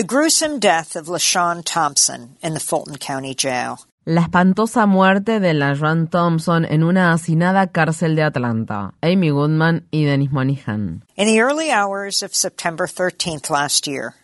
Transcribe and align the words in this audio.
The 0.00 0.06
gruesome 0.06 0.60
death 0.60 0.96
of 0.96 1.08
LaShawn 1.08 1.62
Thompson 1.62 2.38
in 2.42 2.54
the 2.54 2.58
Fulton 2.58 2.96
County 2.96 3.34
Jail. 3.34 3.80
La 4.06 4.22
espantosa 4.22 4.86
muerte 4.86 5.40
de 5.40 5.52
LaShawn 5.52 6.08
Thompson 6.08 6.64
en 6.64 6.82
una 6.82 7.12
hacinada 7.12 7.66
cárcel 7.70 8.16
de 8.16 8.22
Atlanta. 8.22 8.94
Amy 9.02 9.28
Goodman 9.28 9.86
y 9.92 10.06
Dennis 10.06 10.30
Monihan. 10.30 11.02
In 11.16 11.26
the 11.26 11.42
early 11.42 11.70
hours 11.70 12.22
of 12.22 12.34
September 12.34 12.86
13th 12.86 13.50
last 13.50 13.86
year, 13.86 14.14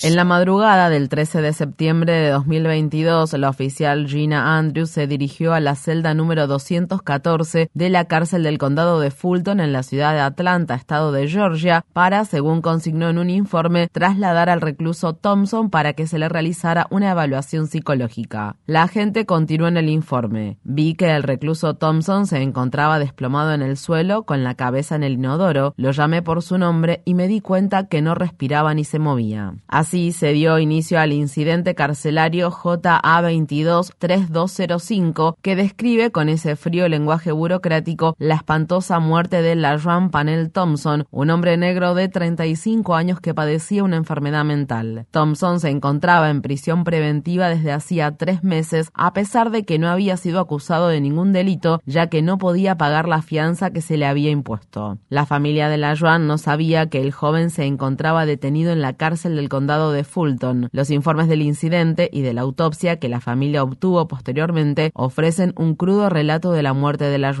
en 0.00 0.16
la 0.16 0.24
madrugada 0.24 0.88
del 0.88 1.10
13 1.10 1.42
de 1.42 1.52
septiembre 1.52 2.14
de 2.14 2.30
2022, 2.30 3.34
la 3.34 3.50
oficial 3.50 4.06
Gina 4.08 4.56
Andrews 4.56 4.88
se 4.88 5.06
dirigió 5.06 5.52
a 5.52 5.60
la 5.60 5.74
celda 5.74 6.14
número 6.14 6.46
214 6.46 7.68
de 7.74 7.90
la 7.90 8.06
cárcel 8.06 8.42
del 8.44 8.56
condado 8.56 9.00
de 9.00 9.10
Fulton 9.10 9.60
en 9.60 9.74
la 9.74 9.82
ciudad 9.82 10.14
de 10.14 10.20
Atlanta, 10.20 10.76
estado 10.76 11.12
de 11.12 11.28
Georgia, 11.28 11.84
para, 11.92 12.24
según 12.24 12.62
consignó 12.62 13.10
en 13.10 13.18
un 13.18 13.28
informe, 13.28 13.88
trasladar 13.88 14.48
al 14.48 14.62
recluso 14.62 15.12
Thompson 15.12 15.68
para 15.68 15.92
que 15.92 16.06
se 16.06 16.18
le 16.18 16.30
realizara 16.30 16.86
una 16.88 17.10
evaluación 17.10 17.66
psicológica. 17.66 18.56
La 18.64 18.84
agente 18.84 19.26
continuó 19.26 19.68
en 19.68 19.76
el 19.76 19.90
informe. 19.90 20.56
Vi 20.64 20.94
que 20.94 21.14
el 21.14 21.22
recluso 21.22 21.74
Thompson 21.74 22.26
se 22.26 22.40
encontraba 22.40 22.98
desplomado 22.98 23.52
en 23.52 23.60
el 23.60 23.76
suelo 23.76 24.22
con 24.22 24.42
la 24.42 24.54
cabeza 24.54 24.96
en 24.96 25.02
el 25.02 25.12
inodoro, 25.12 25.74
lo 25.76 25.90
llamé 25.90 26.22
por 26.22 26.40
su 26.40 26.56
nombre 26.56 27.02
y 27.04 27.12
me 27.12 27.28
di 27.28 27.42
cuenta 27.42 27.88
que 27.88 28.05
no 28.06 28.14
respiraba 28.14 28.72
ni 28.72 28.84
se 28.84 29.00
movía. 29.00 29.54
Así 29.66 30.12
se 30.12 30.32
dio 30.32 30.60
inicio 30.60 31.00
al 31.00 31.12
incidente 31.12 31.74
carcelario 31.74 32.52
JA223205 32.52 35.34
que 35.42 35.56
describe 35.56 36.12
con 36.12 36.28
ese 36.28 36.54
frío 36.54 36.88
lenguaje 36.88 37.32
burocrático 37.32 38.14
la 38.20 38.36
espantosa 38.36 39.00
muerte 39.00 39.42
de 39.42 39.56
LaJuan 39.56 40.10
Panel 40.10 40.52
Thompson, 40.52 41.04
un 41.10 41.30
hombre 41.30 41.56
negro 41.56 41.96
de 41.96 42.08
35 42.08 42.94
años 42.94 43.18
que 43.18 43.34
padecía 43.34 43.82
una 43.82 43.96
enfermedad 43.96 44.44
mental. 44.44 45.06
Thompson 45.10 45.58
se 45.58 45.70
encontraba 45.70 46.30
en 46.30 46.42
prisión 46.42 46.84
preventiva 46.84 47.48
desde 47.48 47.72
hacía 47.72 48.16
tres 48.16 48.44
meses 48.44 48.92
a 48.94 49.12
pesar 49.14 49.50
de 49.50 49.64
que 49.64 49.80
no 49.80 49.88
había 49.88 50.16
sido 50.16 50.38
acusado 50.38 50.86
de 50.86 51.00
ningún 51.00 51.32
delito 51.32 51.80
ya 51.86 52.06
que 52.06 52.22
no 52.22 52.38
podía 52.38 52.76
pagar 52.76 53.08
la 53.08 53.22
fianza 53.22 53.72
que 53.72 53.80
se 53.80 53.96
le 53.96 54.06
había 54.06 54.30
impuesto. 54.30 54.98
La 55.08 55.26
familia 55.26 55.68
de 55.68 55.78
LaJuan 55.78 56.28
no 56.28 56.38
sabía 56.38 56.88
que 56.88 57.00
el 57.00 57.10
joven 57.10 57.50
se 57.50 57.64
encontraba 57.64 57.95
encontraba 57.96 58.26
detenido 58.26 58.72
en 58.72 58.82
la 58.82 58.92
cárcel 58.92 59.36
del 59.36 59.48
condado 59.48 59.90
de 59.90 60.04
Fulton. 60.04 60.68
Los 60.70 60.90
informes 60.90 61.28
del 61.28 61.40
incidente 61.40 62.10
y 62.12 62.20
de 62.20 62.34
la 62.34 62.42
autopsia 62.42 62.98
que 62.98 63.08
la 63.08 63.20
familia 63.20 63.62
obtuvo 63.62 64.06
posteriormente 64.06 64.90
ofrecen 64.92 65.54
un 65.56 65.76
crudo 65.76 66.10
relato 66.10 66.52
de 66.52 66.62
la 66.62 66.74
muerte 66.74 67.04
de 67.04 67.16
la. 67.16 67.32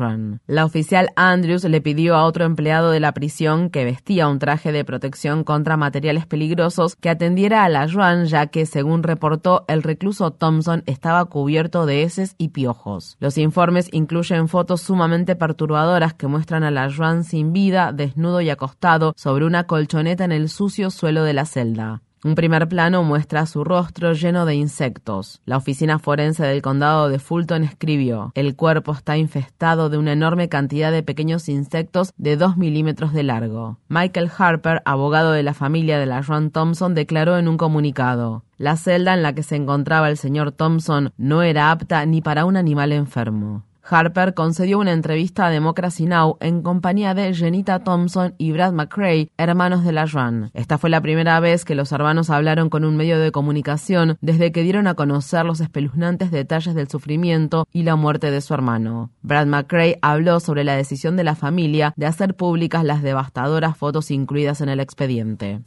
La 0.46 0.64
oficial 0.64 1.10
Andrews 1.14 1.64
le 1.64 1.80
pidió 1.80 2.16
a 2.16 2.24
otro 2.24 2.44
empleado 2.44 2.90
de 2.90 3.00
la 3.00 3.12
prisión 3.12 3.68
que 3.68 3.84
vestía 3.84 4.28
un 4.28 4.38
traje 4.38 4.72
de 4.72 4.84
protección 4.84 5.44
contra 5.44 5.76
materiales 5.76 6.26
peligrosos 6.26 6.96
que 6.96 7.10
atendiera 7.10 7.64
a 7.64 7.68
la 7.68 7.86
ya 8.24 8.46
que, 8.46 8.64
según 8.64 9.02
reportó, 9.02 9.64
el 9.68 9.82
recluso 9.82 10.30
Thompson 10.30 10.82
estaba 10.86 11.26
cubierto 11.26 11.86
de 11.86 12.02
heces 12.02 12.34
y 12.38 12.48
piojos. 12.48 13.16
Los 13.20 13.36
informes 13.36 13.88
incluyen 13.92 14.48
fotos 14.48 14.80
sumamente 14.80 15.36
perturbadoras 15.36 16.14
que 16.14 16.26
muestran 16.26 16.64
a 16.64 16.70
la 16.70 16.86
sin 17.22 17.52
vida, 17.52 17.92
desnudo 17.92 18.40
y 18.40 18.50
acostado 18.50 19.12
sobre 19.16 19.44
una 19.44 19.64
colchoneta 19.64 20.24
en 20.24 20.32
el 20.32 20.35
sucio 20.48 20.90
suelo 20.90 21.24
de 21.24 21.32
la 21.32 21.46
celda. 21.46 22.02
Un 22.24 22.34
primer 22.34 22.66
plano 22.66 23.04
muestra 23.04 23.46
su 23.46 23.62
rostro 23.62 24.12
lleno 24.12 24.46
de 24.46 24.56
insectos. 24.56 25.42
La 25.44 25.58
oficina 25.58 25.98
forense 25.98 26.44
del 26.44 26.60
condado 26.60 27.08
de 27.08 27.20
Fulton 27.20 27.62
escribió, 27.62 28.32
el 28.34 28.56
cuerpo 28.56 28.92
está 28.92 29.16
infestado 29.16 29.90
de 29.90 29.98
una 29.98 30.12
enorme 30.12 30.48
cantidad 30.48 30.90
de 30.90 31.04
pequeños 31.04 31.48
insectos 31.48 32.12
de 32.16 32.36
2 32.36 32.56
milímetros 32.56 33.12
de 33.12 33.22
largo. 33.22 33.78
Michael 33.88 34.30
Harper, 34.36 34.82
abogado 34.84 35.30
de 35.30 35.42
la 35.42 35.54
familia 35.54 36.00
de 36.00 36.06
la 36.06 36.20
Ron 36.22 36.50
Thompson, 36.50 36.94
declaró 36.94 37.38
en 37.38 37.46
un 37.46 37.58
comunicado, 37.58 38.42
la 38.56 38.76
celda 38.76 39.12
en 39.12 39.22
la 39.22 39.34
que 39.34 39.42
se 39.42 39.54
encontraba 39.54 40.08
el 40.08 40.16
señor 40.16 40.50
Thompson 40.50 41.12
no 41.18 41.42
era 41.42 41.70
apta 41.70 42.04
ni 42.06 42.22
para 42.22 42.46
un 42.46 42.56
animal 42.56 42.90
enfermo. 42.90 43.65
Harper 43.88 44.34
concedió 44.34 44.78
una 44.78 44.92
entrevista 44.92 45.46
a 45.46 45.50
Democracy 45.50 46.06
Now! 46.06 46.38
en 46.40 46.62
compañía 46.62 47.14
de 47.14 47.32
Jenita 47.32 47.84
Thompson 47.84 48.34
y 48.36 48.52
Brad 48.52 48.72
McCrae, 48.72 49.30
hermanos 49.38 49.84
de 49.84 49.92
la 49.92 50.06
Run. 50.06 50.50
Esta 50.54 50.78
fue 50.78 50.90
la 50.90 51.00
primera 51.00 51.38
vez 51.40 51.64
que 51.64 51.76
los 51.76 51.92
hermanos 51.92 52.30
hablaron 52.30 52.68
con 52.68 52.84
un 52.84 52.96
medio 52.96 53.18
de 53.18 53.30
comunicación 53.30 54.18
desde 54.20 54.50
que 54.50 54.62
dieron 54.62 54.88
a 54.88 54.94
conocer 54.94 55.44
los 55.44 55.60
espeluznantes 55.60 56.30
detalles 56.30 56.74
del 56.74 56.88
sufrimiento 56.88 57.68
y 57.72 57.84
la 57.84 57.94
muerte 57.96 58.30
de 58.30 58.40
su 58.40 58.54
hermano. 58.54 59.10
Brad 59.22 59.46
McCrae 59.46 59.98
habló 60.02 60.40
sobre 60.40 60.64
la 60.64 60.76
decisión 60.76 61.16
de 61.16 61.24
la 61.24 61.36
familia 61.36 61.94
de 61.96 62.06
hacer 62.06 62.34
públicas 62.34 62.84
las 62.84 63.02
devastadoras 63.02 63.76
fotos 63.76 64.10
incluidas 64.10 64.60
en 64.60 64.68
el 64.68 64.80
expediente. 64.80 65.60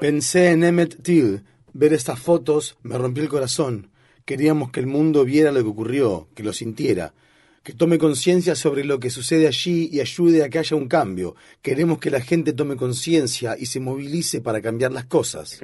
Pensé 0.00 0.50
en 0.52 0.64
Emmett 0.64 1.02
Till 1.02 1.42
Ver 1.78 1.92
estas 1.92 2.18
fotos 2.18 2.78
me 2.82 2.96
rompió 2.96 3.22
el 3.22 3.28
corazón. 3.28 3.90
Queríamos 4.24 4.70
que 4.70 4.80
el 4.80 4.86
mundo 4.86 5.26
viera 5.26 5.52
lo 5.52 5.62
que 5.62 5.68
ocurrió, 5.68 6.26
que 6.34 6.42
lo 6.42 6.54
sintiera, 6.54 7.12
que 7.62 7.74
tome 7.74 7.98
conciencia 7.98 8.54
sobre 8.54 8.82
lo 8.82 8.98
que 8.98 9.10
sucede 9.10 9.46
allí 9.46 9.90
y 9.92 10.00
ayude 10.00 10.42
a 10.42 10.48
que 10.48 10.58
haya 10.58 10.74
un 10.74 10.88
cambio. 10.88 11.34
Queremos 11.60 11.98
que 11.98 12.10
la 12.10 12.22
gente 12.22 12.54
tome 12.54 12.76
conciencia 12.76 13.56
y 13.58 13.66
se 13.66 13.80
movilice 13.80 14.40
para 14.40 14.62
cambiar 14.62 14.90
las 14.92 15.04
cosas. 15.04 15.60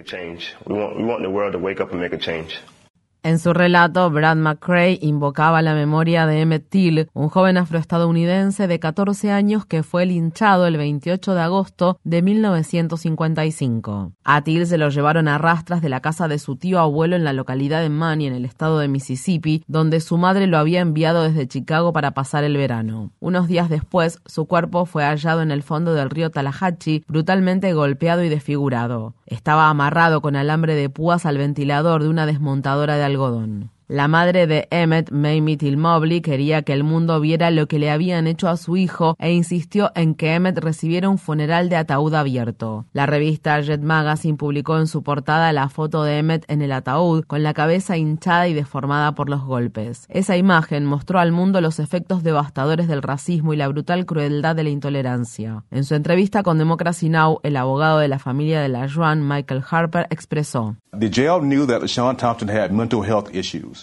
En 3.25 3.39
su 3.39 3.53
relato, 3.53 4.11
Brad 4.11 4.35
McCrae 4.37 4.99
invocaba 5.01 5.63
la 5.63 5.75
memoria 5.75 6.27
de 6.27 6.41
Emmett 6.41 6.69
Till, 6.69 7.09
un 7.13 7.29
joven 7.29 7.57
afroestadounidense 7.57 8.67
de 8.67 8.81
14 8.81 9.31
años 9.31 9.65
que 9.65 9.85
fue 9.85 10.07
linchado 10.07 10.67
el 10.67 10.77
28 10.77 11.33
de 11.33 11.41
agosto 11.41 12.01
de 12.03 12.21
1955. 12.21 14.11
A 14.25 14.43
Till 14.43 14.67
se 14.67 14.77
lo 14.77 14.89
llevaron 14.89 15.29
a 15.29 15.39
rastras 15.39 15.83
de 15.83 15.89
la 15.89 16.01
casa 16.01 16.27
de 16.27 16.41
su 16.41 16.57
tío 16.57 16.81
abuelo 16.81 17.15
en 17.15 17.23
la 17.23 17.33
localidad 17.33 17.81
de 17.81 17.91
Manny, 17.91 18.27
en 18.27 18.35
el 18.35 18.45
estado 18.45 18.81
de 18.81 18.89
Mississippi, 18.89 19.63
donde 19.69 20.01
su 20.01 20.19
madre 20.19 20.49
lo 20.49 20.59
había 20.59 20.81
enviado 20.81 21.23
desde 21.23 21.47
Chicago 21.47 21.93
para 21.93 22.15
pasar 22.15 22.43
el 22.43 22.57
verano. 22.57 23.13
Unos 23.21 23.47
días 23.47 23.69
después, 23.69 24.19
su 24.27 24.47
cuerpo 24.47 24.85
fue 24.85 25.05
hallado 25.05 25.43
en 25.43 25.53
el 25.53 25.63
fondo 25.63 25.95
del 25.95 26.11
río 26.11 26.31
Tallahatchie, 26.31 27.05
brutalmente 27.07 27.73
golpeado 27.73 28.25
y 28.25 28.29
desfigurado. 28.29 29.15
Estaba 29.33 29.71
amarrado 29.71 30.21
con 30.21 30.37
alambre 30.37 30.75
de 30.75 30.91
púas 30.91 31.25
al 31.25 31.39
ventilador 31.39 32.03
de 32.03 32.11
una 32.11 32.27
desmontadora 32.27 32.97
de 32.97 33.05
algodón. 33.05 33.72
La 33.93 34.09
madre 34.09 34.47
de 34.47 34.69
Emmett, 34.71 35.11
Mamie 35.11 35.59
Till 35.59 35.77
Mobley, 35.77 36.23
quería 36.23 36.63
que 36.63 36.73
el 36.73 36.83
mundo 36.83 37.21
viera 37.21 37.51
lo 37.51 37.67
que 37.67 37.79
le 37.79 37.91
habían 37.91 38.27
hecho 38.27 38.49
a 38.49 38.57
su 38.57 38.79
hijo 38.79 39.17
e 39.19 39.33
insistió 39.33 39.93
en 39.95 40.15
que 40.15 40.33
Emmett 40.33 40.59
recibiera 40.61 41.11
un 41.11 41.19
funeral 41.19 41.69
de 41.69 41.77
ataúd 41.77 42.15
abierto. 42.15 42.87
La 42.95 43.05
revista 43.05 43.61
Jet 43.61 43.83
Magazine 43.83 44.39
publicó 44.39 44.79
en 44.79 44.87
su 44.87 45.03
portada 45.03 45.53
la 45.53 45.69
foto 45.69 46.05
de 46.05 46.17
Emmett 46.17 46.51
en 46.51 46.63
el 46.63 46.73
ataúd, 46.73 47.25
con 47.27 47.43
la 47.43 47.53
cabeza 47.53 47.99
hinchada 47.99 48.49
y 48.49 48.55
deformada 48.55 49.13
por 49.13 49.29
los 49.29 49.45
golpes. 49.45 50.07
Esa 50.09 50.39
imagen 50.39 50.87
mostró 50.87 51.19
al 51.19 51.31
mundo 51.31 51.61
los 51.61 51.79
efectos 51.79 52.23
devastadores 52.23 52.89
del 52.89 53.03
racismo 53.03 53.53
y 53.53 53.59
la 53.59 53.69
brutal 53.69 54.07
crueldad 54.07 54.57
de 54.57 54.65
la 54.65 54.71
intolerancia. 54.71 55.65
En 55.71 55.85
su 55.85 55.95
entrevista 55.95 56.43
con 56.43 56.57
Democracy 56.57 57.11
Now!, 57.11 57.41
el 57.43 57.59
abogado 57.59 57.99
de 57.99 58.09
la 58.09 58.19
familia 58.19 58.63
de 58.63 58.71
la 58.71 58.89
Joan, 58.89 59.29
Michael 59.29 59.63
Harper, 59.71 60.07
expresó: 60.09 60.77
The 60.99 61.11
jail 61.11 61.41
knew 61.43 61.67
that 61.67 61.87
Sean 61.89 62.17
Thompson 62.17 62.49
had 62.49 62.71
mental 62.71 63.03
health 63.03 63.29
issues. 63.35 63.82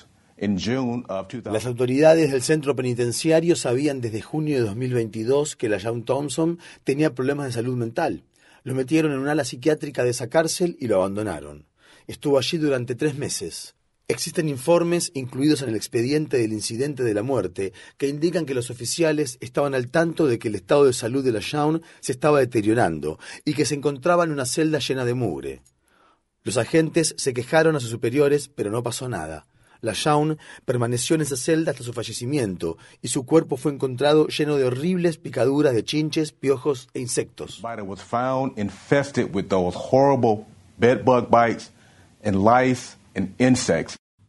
Las 1.45 1.65
autoridades 1.65 2.31
del 2.31 2.41
centro 2.41 2.75
penitenciario 2.75 3.55
sabían 3.57 3.99
desde 3.99 4.21
junio 4.21 4.57
de 4.57 4.67
2022 4.67 5.57
que 5.57 5.67
la 5.67 5.77
Young 5.77 6.05
Thompson 6.05 6.59
tenía 6.85 7.13
problemas 7.13 7.47
de 7.47 7.51
salud 7.51 7.75
mental. 7.75 8.23
Lo 8.63 8.73
metieron 8.73 9.11
en 9.11 9.19
un 9.19 9.27
ala 9.27 9.43
psiquiátrica 9.43 10.03
de 10.03 10.11
esa 10.11 10.29
cárcel 10.29 10.77
y 10.79 10.87
lo 10.87 10.95
abandonaron. 10.95 11.65
Estuvo 12.07 12.37
allí 12.37 12.57
durante 12.57 12.95
tres 12.95 13.15
meses. 13.15 13.75
Existen 14.07 14.49
informes 14.49 15.11
incluidos 15.13 15.61
en 15.61 15.69
el 15.69 15.75
expediente 15.75 16.37
del 16.37 16.53
incidente 16.53 17.03
de 17.03 17.13
la 17.13 17.21
muerte 17.21 17.73
que 17.97 18.07
indican 18.07 18.45
que 18.45 18.55
los 18.55 18.71
oficiales 18.71 19.37
estaban 19.39 19.75
al 19.75 19.91
tanto 19.91 20.25
de 20.25 20.39
que 20.39 20.47
el 20.47 20.55
estado 20.55 20.85
de 20.85 20.93
salud 20.93 21.23
de 21.23 21.31
la 21.31 21.41
Young 21.41 21.81
se 21.99 22.13
estaba 22.13 22.39
deteriorando 22.39 23.19
y 23.45 23.53
que 23.53 23.65
se 23.65 23.75
encontraba 23.75 24.23
en 24.23 24.31
una 24.31 24.45
celda 24.45 24.79
llena 24.79 25.05
de 25.05 25.13
mugre. 25.13 25.61
Los 26.43 26.57
agentes 26.57 27.13
se 27.17 27.33
quejaron 27.33 27.75
a 27.75 27.79
sus 27.79 27.91
superiores, 27.91 28.47
pero 28.47 28.71
no 28.71 28.81
pasó 28.81 29.09
nada. 29.09 29.45
La 29.81 29.93
Shaun 29.93 30.37
permaneció 30.65 31.15
en 31.15 31.21
esa 31.21 31.37
celda 31.37 31.71
hasta 31.71 31.83
su 31.83 31.93
fallecimiento 31.93 32.77
y 33.01 33.07
su 33.07 33.25
cuerpo 33.25 33.57
fue 33.57 33.71
encontrado 33.71 34.27
lleno 34.27 34.57
de 34.57 34.65
horribles 34.65 35.17
picaduras 35.17 35.73
de 35.73 35.83
chinches, 35.83 36.31
piojos 36.31 36.89
e 36.93 36.99
insectos. 36.99 37.61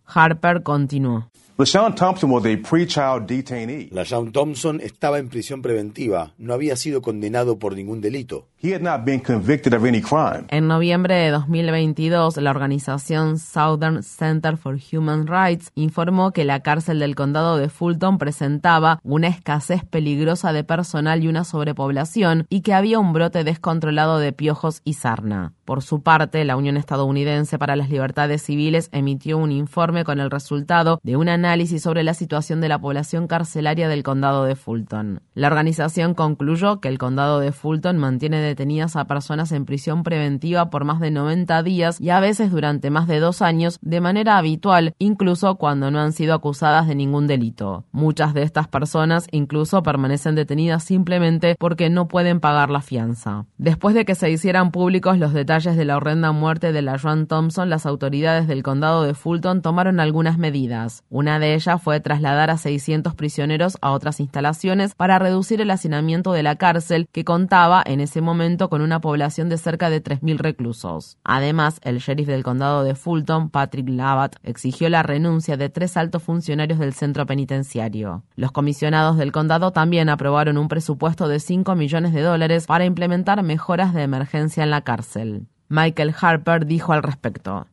Harper 0.06 0.62
continuó. 0.62 1.31
LaShawn 1.61 1.95
Thompson 1.95 2.31
was 2.31 2.47
a 2.47 2.57
pre-trial 2.57 3.21
detainee. 3.21 3.91
LaShawn 3.93 4.33
Thompson 4.33 4.81
estaba 4.81 5.19
en 5.19 5.29
prisión 5.29 5.61
preventiva, 5.61 6.33
no 6.39 6.55
había 6.55 6.75
sido 6.75 7.03
condenado 7.03 7.59
por 7.59 7.77
ningún 7.77 8.01
delito. 8.01 8.47
He 8.62 8.75
had 8.75 8.81
not 8.81 9.05
been 9.05 9.21
convicted 9.21 9.75
of 9.75 9.85
any 9.85 10.01
crime. 10.01 10.47
En 10.49 10.69
noviembre 10.69 11.15
de 11.15 11.31
2022, 11.31 12.39
la 12.39 12.51
organización 12.51 13.39
Southern 13.39 14.03
Center 14.03 14.57
for 14.57 14.79
Human 14.79 15.27
Rights 15.27 15.71
informó 15.75 16.33
que 16.33 16.47
la 16.47 16.61
cárcel 16.61 16.99
del 16.99 17.15
condado 17.15 17.59
de 17.59 17.69
Fulton 17.69 18.17
presentaba 18.17 18.99
una 19.03 19.29
escasez 19.29 19.85
peligrosa 19.85 20.55
de 20.55 20.65
personal 20.65 21.23
y 21.23 21.29
una 21.29 21.45
sobrepoblación 21.45 22.47
y 22.49 22.63
que 22.63 22.73
había 22.73 22.99
un 22.99 23.13
brote 23.13 23.45
descontrolado 23.45 24.19
de 24.19 24.33
piojos 24.33 24.81
y 24.85 24.95
sarna. 24.95 25.53
Por 25.67 25.83
su 25.83 26.03
parte, 26.03 26.45
la 26.45 26.56
Unión 26.56 26.77
Estadounidense 26.77 27.59
para 27.59 27.77
las 27.77 27.91
Libertades 27.91 28.43
Civiles 28.43 28.89
emitió 28.93 29.39
un 29.39 29.53
informe 29.53 30.05
con 30.05 30.21
el 30.21 30.31
resultado 30.31 31.01
de 31.03 31.17
un 31.17 31.29
análisis 31.29 31.50
sobre 31.50 32.05
la 32.05 32.14
situación 32.14 32.61
de 32.61 32.69
la 32.69 32.79
población 32.79 33.26
carcelaria 33.26 33.88
del 33.88 34.05
condado 34.05 34.44
de 34.44 34.55
Fulton. 34.55 35.20
La 35.35 35.49
organización 35.49 36.14
concluyó 36.14 36.81
que 36.81 36.87
el 36.87 36.97
condado 36.97 37.41
de 37.41 37.50
Fulton 37.50 37.99
mantiene 37.99 38.41
detenidas 38.41 38.94
a 38.94 39.06
personas 39.06 39.50
en 39.50 39.64
prisión 39.64 40.05
preventiva 40.05 40.70
por 40.70 40.85
más 40.85 41.00
de 41.00 41.11
90 41.11 41.64
días 41.64 42.00
y 42.00 42.11
a 42.11 42.20
veces 42.20 42.52
durante 42.52 42.91
más 42.91 43.08
de 43.08 43.19
dos 43.19 43.43
años 43.43 43.79
de 43.82 44.00
manera 44.00 44.38
habitual, 44.38 44.94
incluso 44.99 45.56
cuando 45.56 45.91
no 45.91 45.99
han 45.99 46.12
sido 46.12 46.35
acusadas 46.35 46.87
de 46.87 46.94
ningún 46.94 47.26
delito. 47.26 47.85
Muchas 47.91 48.32
de 48.32 48.43
estas 48.43 48.69
personas 48.69 49.26
incluso 49.32 49.82
permanecen 49.82 50.37
detenidas 50.37 50.85
simplemente 50.85 51.56
porque 51.58 51.91
no 51.91 52.06
pueden 52.06 52.38
pagar 52.38 52.70
la 52.70 52.81
fianza. 52.81 53.46
Después 53.58 53.96
de 53.96 54.05
que 54.05 54.14
se 54.14 54.31
hicieran 54.31 54.70
públicos 54.70 55.19
los 55.19 55.32
detalles 55.32 55.76
de 55.76 55.85
la 55.85 55.96
horrenda 55.96 56.31
muerte 56.31 56.73
de 56.73 56.82
la 56.82 56.96
Joan 56.96 57.26
Thompson, 57.26 57.70
las 57.70 57.87
autoridades 57.87 58.46
del 58.46 58.62
condado 58.62 59.03
de 59.03 59.14
Fulton 59.14 59.62
tomaron 59.62 59.99
algunas 59.99 60.38
medidas. 60.38 61.03
Una 61.11 61.40
de 61.41 61.55
ellas 61.55 61.83
fue 61.83 61.99
trasladar 61.99 62.51
a 62.51 62.59
600 62.59 63.15
prisioneros 63.15 63.77
a 63.81 63.91
otras 63.91 64.21
instalaciones 64.21 64.95
para 64.95 65.19
reducir 65.19 65.61
el 65.61 65.71
hacinamiento 65.71 66.33
de 66.33 66.43
la 66.43 66.57
cárcel, 66.57 67.09
que 67.11 67.25
contaba 67.25 67.83
en 67.85 68.01
ese 68.01 68.21
momento 68.21 68.71
con 68.71 68.83
una 68.83 69.01
población 69.01 69.49
de 69.49 69.59
cerca 69.59 69.91
de 69.91 70.03
3.000 70.03 70.39
reclusos. 70.39 71.19
Además, 71.25 71.81
el 71.83 71.99
sheriff 71.99 72.29
del 72.29 72.45
condado 72.45 72.85
de 72.85 72.95
Fulton, 72.95 73.51
Patrick 73.51 73.89
Labatt, 73.89 74.37
exigió 74.43 74.89
la 74.89 75.03
renuncia 75.03 75.57
de 75.57 75.69
tres 75.69 75.97
altos 75.97 76.23
funcionarios 76.23 76.79
del 76.79 76.93
centro 76.93 77.27
penitenciario. 77.27 78.23
Los 78.37 78.53
comisionados 78.53 79.17
del 79.17 79.33
condado 79.33 79.73
también 79.73 80.09
aprobaron 80.09 80.59
un 80.59 80.69
presupuesto 80.69 81.27
de 81.27 81.41
5 81.41 81.75
millones 81.75 82.13
de 82.13 82.23
dólares 82.23 82.67
para 82.67 82.85
implementar 82.85 83.43
mejoras 83.43 83.95
de 83.95 84.03
emergencia 84.03 84.63
en 84.63 84.71
la 84.71 84.83
cárcel. 84.83 85.47
Michael 85.69 86.15
Harper 86.21 86.67
dijo 86.67 86.93
al 86.93 87.03
respecto. 87.03 87.67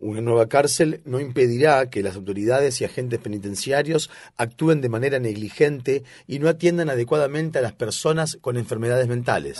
Una 0.00 0.20
nueva 0.20 0.46
cárcel 0.46 1.00
no 1.06 1.20
impedirá 1.20 1.88
que 1.88 2.02
las 2.02 2.16
autoridades 2.16 2.80
y 2.80 2.84
agentes 2.84 3.18
penitenciarios 3.18 4.10
actúen 4.36 4.82
de 4.82 4.90
manera 4.90 5.18
negligente 5.18 6.04
y 6.26 6.38
no 6.38 6.50
atiendan 6.50 6.90
adecuadamente 6.90 7.58
a 7.58 7.62
las 7.62 7.72
personas 7.72 8.36
con 8.42 8.58
enfermedades 8.58 9.08
mentales. 9.08 9.58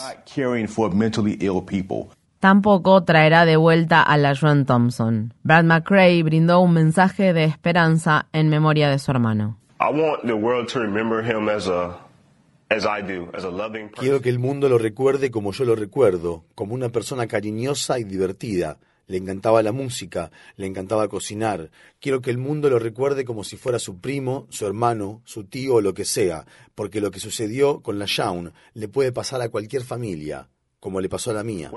Tampoco 2.39 3.03
traerá 3.05 3.47
de 3.47 3.56
vuelta 3.56 4.03
a 4.03 4.17
la 4.19 4.37
Joan 4.37 4.67
Thompson. 4.67 5.33
Brad 5.43 5.65
McRae 5.65 6.23
brindó 6.23 6.61
un 6.61 6.75
mensaje 6.75 7.33
de 7.33 7.45
esperanza 7.45 8.27
en 8.33 8.49
memoria 8.50 8.91
de 8.91 8.99
su 8.99 9.11
hermano. 9.11 9.56
Quiero 13.99 14.20
que 14.20 14.29
el 14.29 14.38
mundo 14.38 14.69
lo 14.69 14.76
recuerde 14.76 15.31
como 15.31 15.53
yo 15.53 15.65
lo 15.65 15.75
recuerdo, 15.75 16.44
como 16.55 16.75
una 16.75 16.91
persona 16.91 17.26
cariñosa 17.26 17.99
y 17.99 18.05
divertida. 18.05 18.79
Le 19.06 19.17
encantaba 19.17 19.62
la 19.62 19.73
música, 19.73 20.31
le 20.56 20.67
encantaba 20.67 21.09
cocinar. 21.09 21.70
Quiero 21.99 22.20
que 22.20 22.31
el 22.31 22.37
mundo 22.37 22.69
lo 22.69 22.79
recuerde 22.79 23.25
como 23.25 23.43
si 23.43 23.56
fuera 23.56 23.79
su 23.79 24.00
primo, 24.00 24.47
su 24.50 24.67
hermano, 24.67 25.23
su 25.25 25.44
tío 25.44 25.76
o 25.76 25.81
lo 25.81 25.94
que 25.94 26.05
sea, 26.05 26.44
porque 26.75 27.00
lo 27.00 27.11
que 27.11 27.20
sucedió 27.20 27.81
con 27.81 27.99
la 27.99 28.05
Shaun 28.06 28.53
le 28.75 28.88
puede 28.88 29.12
pasar 29.12 29.41
a 29.41 29.49
cualquier 29.49 29.82
familia, 29.82 30.50
como 30.79 31.00
le 31.00 31.09
pasó 31.09 31.31
a 31.31 31.35
la 31.35 31.44
mía. 31.44 31.71